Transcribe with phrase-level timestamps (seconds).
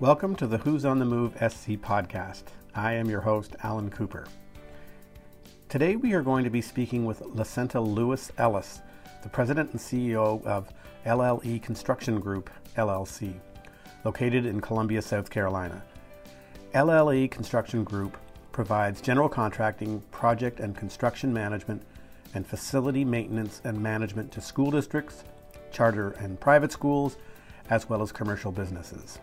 [0.00, 2.44] Welcome to the Who's on the Move SC podcast.
[2.72, 4.28] I am your host, Alan Cooper.
[5.68, 8.80] Today we are going to be speaking with Lacenta Lewis Ellis,
[9.24, 10.72] the president and CEO of
[11.04, 13.40] LLE Construction Group, LLC,
[14.04, 15.82] located in Columbia, South Carolina.
[16.76, 18.16] LLE Construction Group
[18.52, 21.82] provides general contracting, project and construction management,
[22.34, 25.24] and facility maintenance and management to school districts,
[25.72, 27.16] charter and private schools,
[27.68, 29.18] as well as commercial businesses.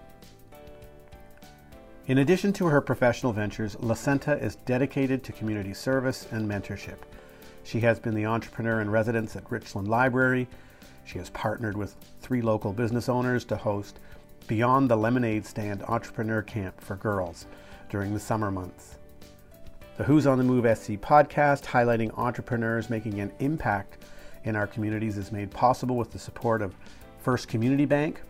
[2.08, 6.98] In addition to her professional ventures, Lacenta is dedicated to community service and mentorship.
[7.64, 10.48] She has been the entrepreneur in residence at Richland Library.
[11.04, 14.00] She has partnered with three local business owners to host
[14.45, 17.48] Beyond the Lemonade Stand Entrepreneur Camp for Girls
[17.90, 19.00] during the summer months.
[19.98, 24.03] The Who's on the Move SC podcast, highlighting entrepreneurs making an impact
[24.44, 26.76] in our communities, is made possible with the support of
[27.17, 28.22] First Community Bank,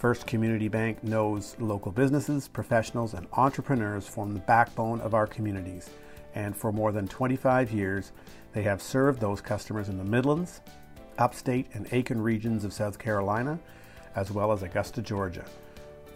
[0.00, 5.90] First Community Bank knows local businesses, professionals, and entrepreneurs form the backbone of our communities.
[6.34, 8.12] And for more than 25 years,
[8.54, 10.62] they have served those customers in the Midlands,
[11.18, 13.60] upstate, and Aiken regions of South Carolina,
[14.16, 15.44] as well as Augusta, Georgia.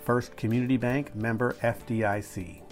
[0.03, 2.64] First Community Bank member FDIC.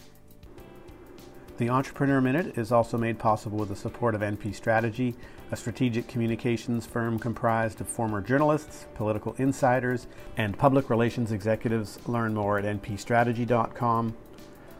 [1.59, 5.15] The Entrepreneur Minute is also made possible with the support of NP Strategy,
[5.51, 10.07] a strategic communications firm comprised of former journalists, political insiders,
[10.39, 11.99] and public relations executives.
[12.07, 14.17] Learn more at npstrategy.com.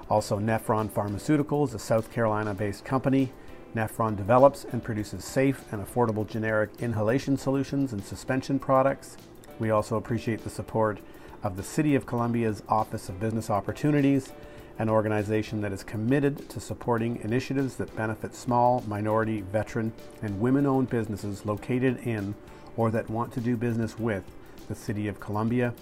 [0.09, 3.33] Also, Nephron Pharmaceuticals, a South Carolina based company.
[3.77, 9.19] Nephron develops and produces safe and affordable generic inhalation solutions and suspension products.
[9.59, 11.01] We also appreciate the support
[11.43, 14.33] of the City of Columbia's Office of Business Opportunities
[14.79, 19.93] an organization that is committed to supporting initiatives that benefit small, minority, veteran,
[20.23, 22.35] and women owned businesses located in
[22.77, 24.25] or that want to do business with
[24.69, 25.75] the City of Columbia.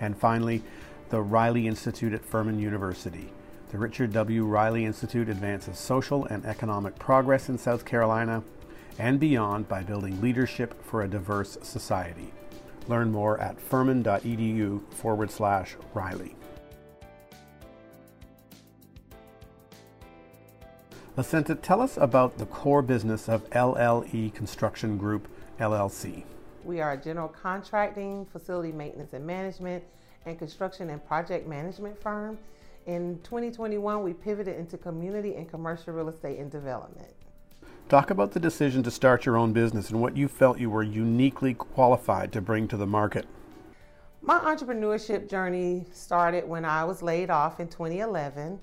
[0.00, 0.62] And finally,
[1.10, 3.30] the Riley Institute at Furman University.
[3.70, 4.44] The Richard W.
[4.44, 8.42] Riley Institute advances social and economic progress in South Carolina
[8.98, 12.32] and beyond by building leadership for a diverse society.
[12.88, 16.36] Learn more at furman.edu forward slash Riley.
[21.16, 25.26] Lacenta, tell us about the core business of LLE Construction Group,
[25.58, 26.24] LLC.
[26.62, 29.82] We are a general contracting, facility maintenance and management,
[30.26, 32.36] and construction and project management firm.
[32.84, 37.14] In 2021, we pivoted into community and commercial real estate and development.
[37.88, 40.82] Talk about the decision to start your own business and what you felt you were
[40.82, 43.24] uniquely qualified to bring to the market.
[44.20, 48.58] My entrepreneurship journey started when I was laid off in 2011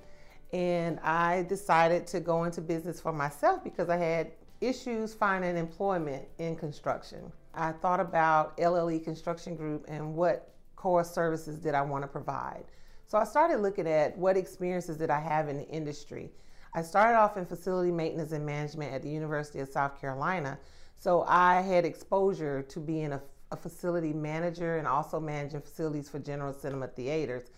[0.54, 4.32] and I decided to go into business for myself because I had
[4.62, 7.32] issues finding employment in construction.
[7.56, 12.66] I thought about LLE Construction Group and what core services did I want to provide.
[13.08, 16.32] So I started looking at what experiences did I have in the industry.
[16.76, 20.58] I started off in facility maintenance and management at the University of South Carolina.
[20.98, 23.22] So I had exposure to being a,
[23.52, 27.50] a facility manager and also managing facilities for general cinema theaters.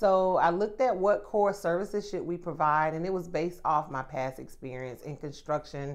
[0.00, 3.90] So I looked at what core services should we provide, and it was based off
[3.90, 5.94] my past experience in construction,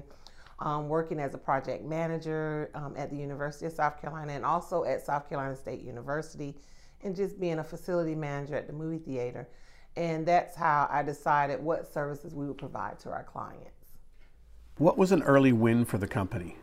[0.60, 4.84] um, working as a project manager um, at the University of South Carolina and also
[4.84, 6.54] at South Carolina State University,
[7.02, 9.48] and just being a facility manager at the movie theater.
[9.96, 13.96] And that's how I decided what services we would provide to our clients.
[14.78, 16.56] What was an early win for the company?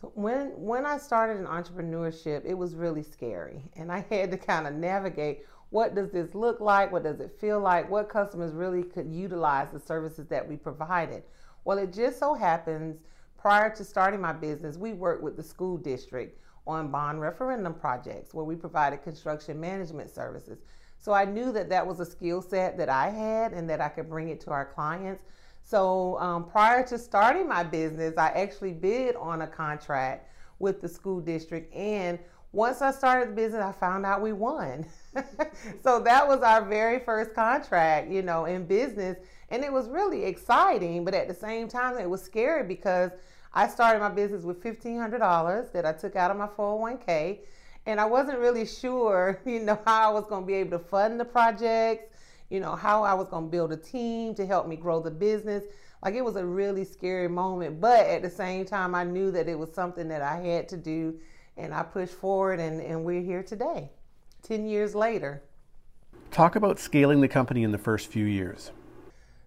[0.00, 4.36] So when when I started in entrepreneurship, it was really scary, and I had to
[4.36, 6.92] kind of navigate what does this look like?
[6.92, 7.90] What does it feel like?
[7.90, 11.24] What customers really could utilize the services that we provided?
[11.64, 13.00] Well, it just so happens
[13.36, 18.32] prior to starting my business, we worked with the school district on bond referendum projects
[18.32, 20.58] where we provided construction management services.
[20.98, 23.88] So I knew that that was a skill set that I had and that I
[23.88, 25.24] could bring it to our clients.
[25.64, 30.30] So um, prior to starting my business, I actually bid on a contract
[30.60, 32.20] with the school district and
[32.54, 34.86] once I started the business, I found out we won.
[35.82, 39.18] so that was our very first contract, you know, in business.
[39.50, 43.10] And it was really exciting, but at the same time, it was scary because
[43.52, 47.40] I started my business with $1,500 that I took out of my 401k.
[47.86, 50.84] And I wasn't really sure, you know, how I was going to be able to
[50.84, 52.14] fund the projects,
[52.50, 55.10] you know, how I was going to build a team to help me grow the
[55.10, 55.64] business.
[56.04, 57.80] Like it was a really scary moment.
[57.80, 60.76] But at the same time, I knew that it was something that I had to
[60.76, 61.18] do
[61.56, 63.90] and I pushed forward, and, and we're here today,
[64.42, 65.42] 10 years later.
[66.30, 68.72] Talk about scaling the company in the first few years.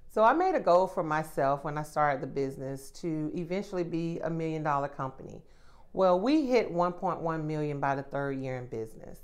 [0.10, 4.20] So I made a goal for myself when I started the business to eventually be
[4.24, 5.42] a million dollar company.
[5.94, 9.20] Well, we hit 1.1 million by the third year in business.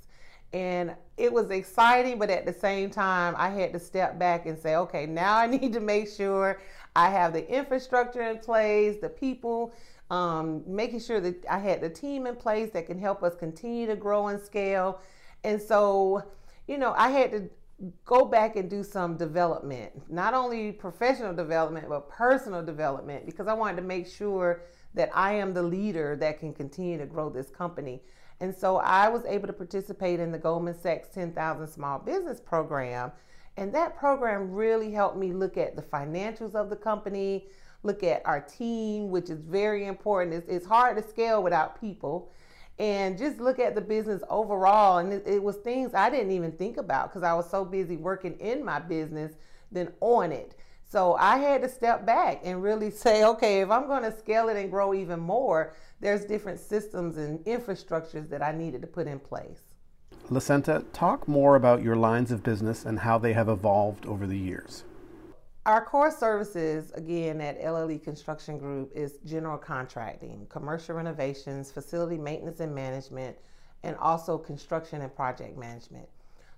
[0.52, 4.56] And it was exciting, but at the same time, I had to step back and
[4.56, 6.60] say, okay, now I need to make sure
[6.94, 9.72] I have the infrastructure in place, the people,
[10.10, 13.86] um, making sure that I had the team in place that can help us continue
[13.86, 15.00] to grow and scale.
[15.42, 16.22] And so,
[16.66, 17.50] you know, I had to
[18.04, 23.54] go back and do some development, not only professional development, but personal development, because I
[23.54, 24.62] wanted to make sure
[24.94, 28.00] that I am the leader that can continue to grow this company.
[28.40, 33.12] And so I was able to participate in the Goldman Sachs 10,000 Small Business Program.
[33.56, 37.46] And that program really helped me look at the financials of the company,
[37.84, 40.34] look at our team, which is very important.
[40.34, 42.30] It's, it's hard to scale without people.
[42.78, 44.98] And just look at the business overall.
[44.98, 47.96] And it, it was things I didn't even think about because I was so busy
[47.96, 49.34] working in my business
[49.70, 50.56] than on it.
[50.90, 54.48] So I had to step back and really say, okay, if I'm going to scale
[54.48, 59.06] it and grow even more, there's different systems and infrastructures that I needed to put
[59.06, 59.60] in place.
[60.30, 64.38] Lacenta, talk more about your lines of business and how they have evolved over the
[64.38, 64.84] years.
[65.66, 72.60] Our core services, again, at LLE Construction Group, is general contracting, commercial renovations, facility maintenance
[72.60, 73.34] and management,
[73.82, 76.06] and also construction and project management.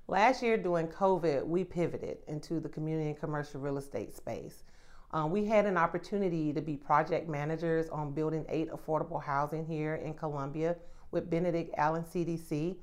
[0.08, 4.64] Last year, during COVID, we pivoted into the community and commercial real estate space.
[5.12, 9.94] Um, we had an opportunity to be project managers on building eight affordable housing here
[9.94, 10.74] in Columbia
[11.12, 12.74] with Benedict Allen CDC.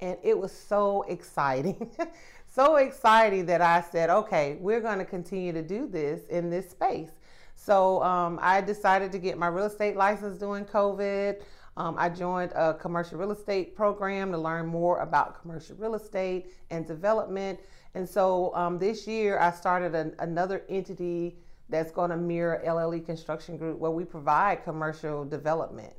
[0.00, 1.90] And it was so exciting.
[2.46, 6.70] so exciting that I said, okay, we're going to continue to do this in this
[6.70, 7.10] space.
[7.54, 11.42] So um, I decided to get my real estate license during COVID.
[11.76, 16.52] Um, I joined a commercial real estate program to learn more about commercial real estate
[16.70, 17.60] and development.
[17.94, 21.36] And so um, this year I started an, another entity
[21.68, 25.92] that's going to mirror LLE Construction Group where we provide commercial development.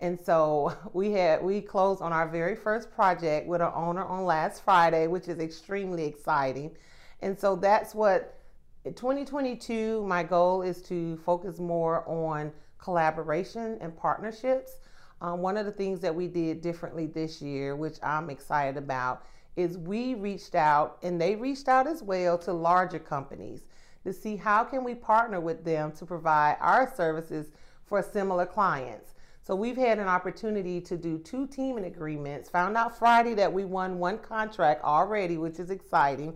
[0.00, 4.24] And so we had we closed on our very first project with our owner on
[4.24, 6.76] last Friday, which is extremely exciting.
[7.20, 8.38] And so that's what
[8.84, 14.78] 2022 my goal is to focus more on collaboration and partnerships.
[15.22, 19.24] Um, one of the things that we did differently this year, which I'm excited about,
[19.56, 23.62] is we reached out and they reached out as well to larger companies
[24.02, 27.46] to see how can we partner with them to provide our services
[27.86, 29.13] for similar clients.
[29.46, 32.48] So we've had an opportunity to do two teaming agreements.
[32.48, 36.34] Found out Friday that we won one contract already, which is exciting.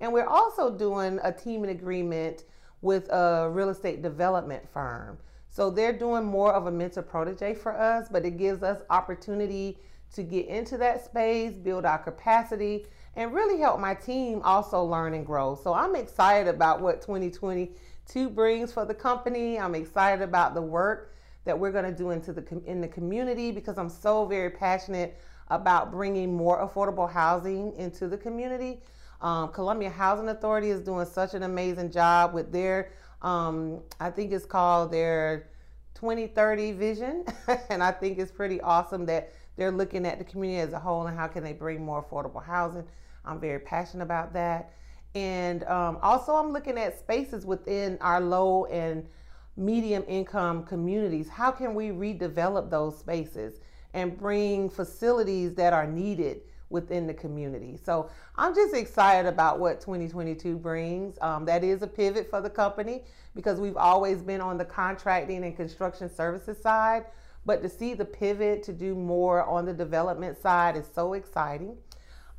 [0.00, 2.44] And we're also doing a teaming agreement
[2.80, 5.18] with a real estate development firm.
[5.50, 9.76] So they're doing more of a mentor protege for us, but it gives us opportunity
[10.14, 12.86] to get into that space, build our capacity,
[13.16, 15.58] and really help my team also learn and grow.
[15.62, 19.58] So I'm excited about what 2022 brings for the company.
[19.58, 21.12] I'm excited about the work
[21.46, 25.18] that we're going to do into the in the community because I'm so very passionate
[25.48, 28.80] about bringing more affordable housing into the community.
[29.20, 34.32] Um, Columbia Housing Authority is doing such an amazing job with their, um, I think
[34.32, 35.48] it's called their
[35.94, 37.24] 2030 vision,
[37.70, 41.06] and I think it's pretty awesome that they're looking at the community as a whole
[41.06, 42.84] and how can they bring more affordable housing.
[43.24, 44.72] I'm very passionate about that.
[45.14, 49.08] And um, also, I'm looking at spaces within our low and
[49.56, 51.28] medium income communities.
[51.28, 53.60] How can we redevelop those spaces
[53.94, 57.78] and bring facilities that are needed within the community?
[57.82, 61.16] So I'm just excited about what 2022 brings.
[61.20, 63.04] Um, that is a pivot for the company
[63.34, 67.06] because we've always been on the contracting and construction services side.
[67.46, 71.76] But to see the pivot to do more on the development side is so exciting.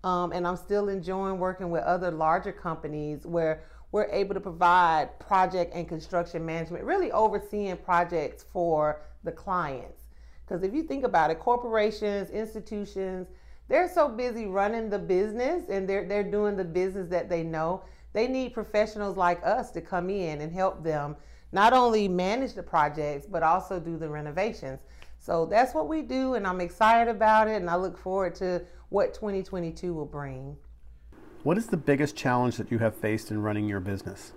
[0.04, 3.64] Um, and I'm still enjoying working with other larger companies where
[3.98, 10.04] we're able to provide project and construction management, really overseeing projects for the clients.
[10.46, 13.28] Because if you think about it, corporations, institutions,
[13.68, 17.82] they're so busy running the business and they're, they're doing the business that they know.
[18.14, 21.16] They need professionals like us to come in and help them
[21.52, 24.80] not only manage the projects, but also do the renovations.
[25.18, 28.64] So that's what we do, and I'm excited about it, and I look forward to
[28.90, 30.56] what 2022 will bring.
[31.44, 34.34] What is the biggest challenge that you have faced in running your business?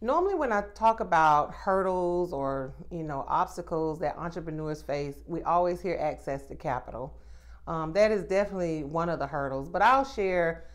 [0.00, 5.80] Normally, when I talk about hurdles or you know obstacles that entrepreneurs face, we always
[5.80, 7.18] hear access to capital.
[7.66, 9.68] Um, that is definitely one of the hurdles.
[9.68, 10.66] But I'll share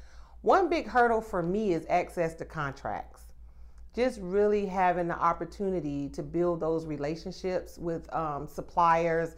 [0.41, 3.21] one big hurdle for me is access to contracts.
[3.95, 9.35] Just really having the opportunity to build those relationships with um, suppliers,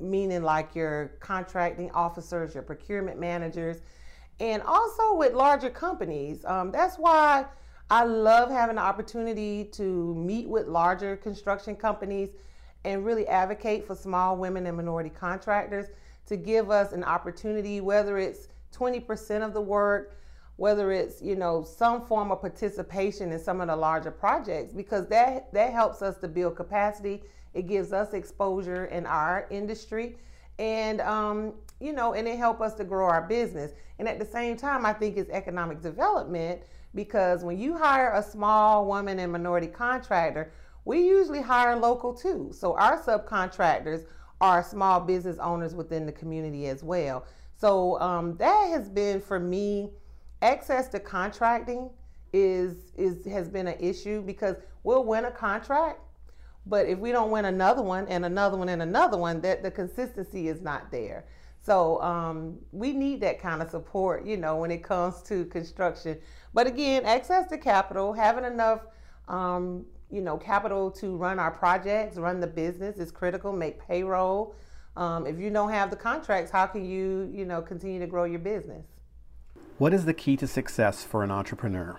[0.00, 3.82] meaning like your contracting officers, your procurement managers,
[4.40, 6.44] and also with larger companies.
[6.44, 7.46] Um, that's why
[7.90, 12.30] I love having the opportunity to meet with larger construction companies
[12.84, 15.86] and really advocate for small women and minority contractors
[16.26, 20.18] to give us an opportunity, whether it's 20% of the work,
[20.56, 25.06] whether it's, you know, some form of participation in some of the larger projects because
[25.08, 27.22] that that helps us to build capacity.
[27.54, 30.16] It gives us exposure in our industry
[30.58, 33.72] and um, you know, and it help us to grow our business.
[33.98, 36.62] And at the same time, I think it's economic development
[36.94, 40.52] because when you hire a small woman and minority contractor,
[40.84, 42.50] we usually hire local too.
[42.52, 44.06] So our subcontractors
[44.40, 47.26] are small business owners within the community as well.
[47.56, 49.90] So um, that has been for me
[50.42, 51.90] access to contracting
[52.32, 56.00] is is has been an issue because we'll win a contract,
[56.66, 59.70] but if we don't win another one and another one and another one, that the
[59.70, 61.24] consistency is not there.
[61.62, 66.18] So um, we need that kind of support, you know, when it comes to construction.
[66.54, 68.82] But again, access to capital, having enough,
[69.28, 73.52] um, you know, capital to run our projects, run the business is critical.
[73.52, 74.54] Make payroll.
[74.96, 78.24] Um, if you don't have the contracts, how can you, you know, continue to grow
[78.24, 78.86] your business?
[79.78, 81.98] What is the key to success for an entrepreneur?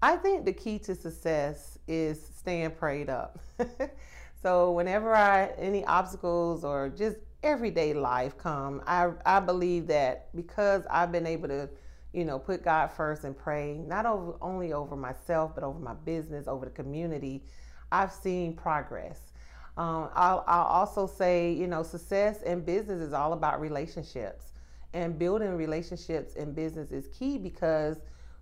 [0.00, 3.38] I think the key to success is staying prayed up.
[4.42, 10.84] so whenever I any obstacles or just everyday life come, I I believe that because
[10.88, 11.68] I've been able to,
[12.12, 15.94] you know, put God first and pray, not over only over myself but over my
[15.94, 17.42] business, over the community,
[17.90, 19.32] I've seen progress.
[19.76, 24.52] Um, I'll, I'll also say, you know, success in business is all about relationships
[24.92, 27.98] and building relationships in business is key because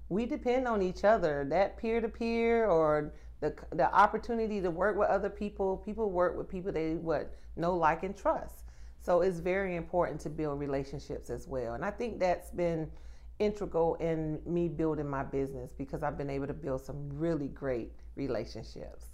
[0.09, 1.47] we depend on each other.
[1.49, 6.37] That peer to peer or the the opportunity to work with other people, people work
[6.37, 8.65] with people they what know, like, and trust.
[9.01, 11.75] So it's very important to build relationships as well.
[11.75, 12.91] And I think that's been
[13.39, 17.93] integral in me building my business because I've been able to build some really great
[18.15, 19.07] relationships.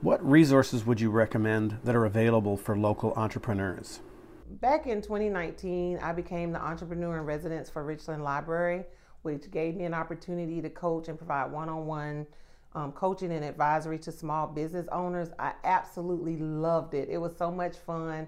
[0.00, 4.00] What resources would you recommend that are available for local entrepreneurs?
[4.60, 8.84] back in 2019, I became the entrepreneur in residence for Richland Library,
[9.22, 12.26] which gave me an opportunity to coach and provide one on one
[12.94, 15.28] coaching and advisory to small business owners.
[15.38, 17.08] I absolutely loved it.
[17.08, 18.26] It was so much fun.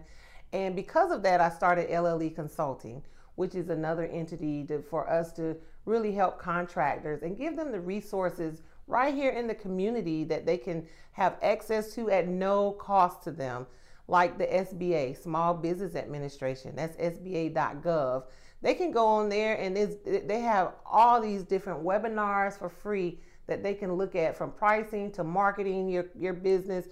[0.53, 3.03] And because of that, I started LLE Consulting,
[3.37, 7.81] which is another entity to, for us to really help contractors and give them the
[7.81, 13.23] resources right here in the community that they can have access to at no cost
[13.25, 13.67] to them
[14.07, 16.77] like the SBA, Small Business Administration.
[16.77, 18.25] That's SBA.gov.
[18.65, 23.63] They can go on there and they have all these different webinars for free that
[23.63, 26.87] they can look at from pricing to marketing your, your business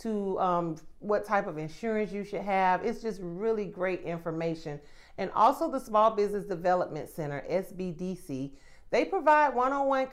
[0.00, 2.82] to um, what type of insurance you should have.
[2.82, 4.80] It's just really great information.
[5.18, 8.52] And also the Small Business Development Center, SBDC.
[8.90, 10.06] They provide one on one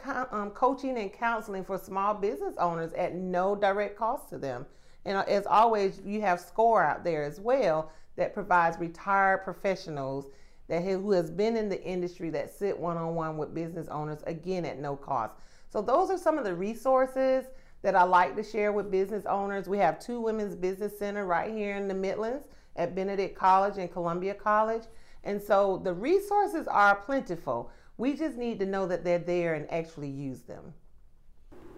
[0.52, 4.66] coaching and counseling for small business owners at no direct cost to them.
[5.06, 10.28] And uh, as always, you have SCORE out there as well that provides retired professionals
[10.68, 14.24] that who has been in the industry that sit one on one with business owners
[14.26, 15.36] again at no cost.
[15.70, 17.46] So those are some of the resources
[17.82, 19.70] that I like to share with business owners.
[19.70, 23.92] We have two women's business center right here in the Midlands at Benedict College and
[23.92, 24.84] Columbia College.
[25.24, 27.70] And so the resources are plentiful.
[27.98, 30.74] We just need to know that they're there and actually use them.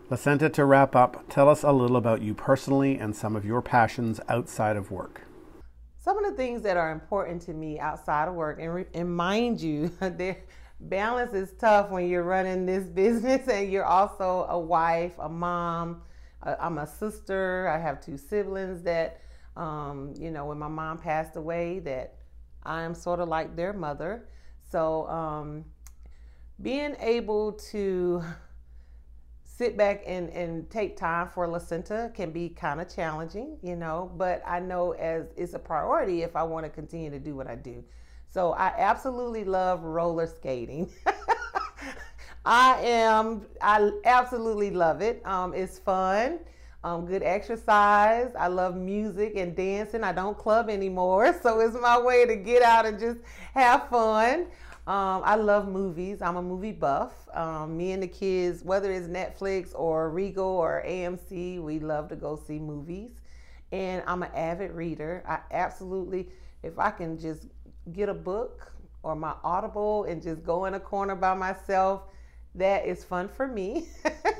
[0.10, 3.62] Lacenta, to wrap up, tell us a little about you personally and some of your
[3.62, 5.27] passions outside of work.
[6.08, 9.14] Some of the things that are important to me outside of work, and, re- and
[9.14, 10.38] mind you, their
[10.80, 16.02] balance is tough when you're running this business and you're also a wife, a mom.
[16.42, 17.68] Uh, I'm a sister.
[17.68, 19.20] I have two siblings that,
[19.58, 22.14] um, you know, when my mom passed away, that
[22.64, 24.30] I am sort of like their mother.
[24.72, 25.66] So, um,
[26.62, 28.24] being able to
[29.58, 34.12] sit back and, and take time for Lacenta can be kind of challenging, you know,
[34.16, 37.48] but I know as it's a priority if I want to continue to do what
[37.48, 37.84] I do.
[38.30, 40.92] So I absolutely love roller skating.
[42.46, 45.26] I am, I absolutely love it.
[45.26, 46.40] Um, it's fun,
[46.84, 48.32] um, good exercise.
[48.38, 50.04] I love music and dancing.
[50.04, 53.18] I don't club anymore, so it's my way to get out and just
[53.56, 54.46] have fun.
[54.88, 56.22] Um, I love movies.
[56.22, 57.12] I'm a movie buff.
[57.34, 62.16] Um, me and the kids, whether it's Netflix or Regal or AMC, we love to
[62.16, 63.12] go see movies.
[63.74, 65.24] And I'm an avid reader.
[65.28, 66.30] I absolutely,
[66.64, 67.48] if I can just
[67.92, 68.72] get a book
[69.04, 72.04] or my Audible and just go in a corner by myself,
[72.56, 73.90] that is fun for me.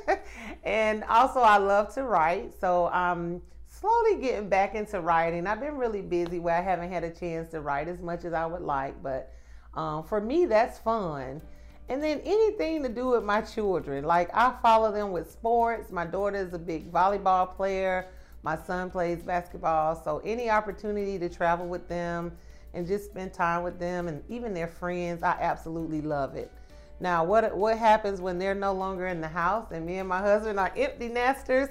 [0.64, 2.58] and also, I love to write.
[2.58, 5.46] So I'm slowly getting back into writing.
[5.46, 8.32] I've been really busy where I haven't had a chance to write as much as
[8.32, 9.34] I would like, but
[9.78, 11.40] um, for me, that's fun.
[11.88, 14.04] And then anything to do with my children.
[14.04, 15.90] Like I follow them with sports.
[15.90, 18.08] My daughter is a big volleyball player.
[18.42, 20.02] My son plays basketball.
[20.02, 22.32] So any opportunity to travel with them,
[22.74, 25.22] and just spend time with them and even their friends.
[25.22, 26.52] I absolutely love it.
[27.00, 30.18] Now, what what happens when they're no longer in the house and me and my
[30.18, 31.68] husband are empty nesters?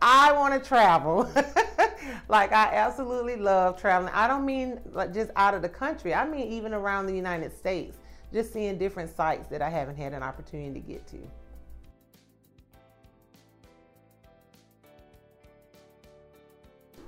[0.00, 1.30] I want to travel.
[2.28, 4.12] like I absolutely love traveling.
[4.14, 6.14] I don't mean like just out of the country.
[6.14, 7.98] I mean even around the United States.
[8.32, 11.18] Just seeing different sites that I haven't had an opportunity to get to.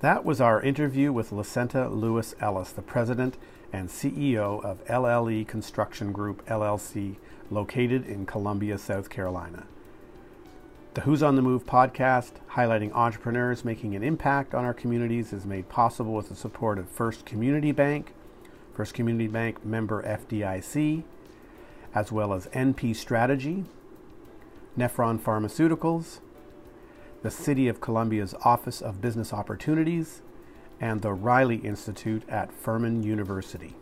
[0.00, 3.38] That was our interview with Lacenta Lewis Ellis, the president
[3.72, 7.16] and CEO of LLE Construction Group LLC,
[7.50, 9.66] located in Columbia, South Carolina.
[10.94, 15.44] The Who's on the Move podcast, highlighting entrepreneurs making an impact on our communities, is
[15.44, 18.14] made possible with the support of First Community Bank,
[18.72, 21.02] First Community Bank member FDIC,
[21.96, 23.64] as well as NP Strategy,
[24.78, 26.20] Nephron Pharmaceuticals,
[27.22, 30.22] the City of Columbia's Office of Business Opportunities,
[30.80, 33.74] and the Riley Institute at Furman University.